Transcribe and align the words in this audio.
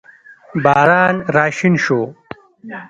باران 0.63 1.15
راشین 1.35 1.75
شو 1.83 1.99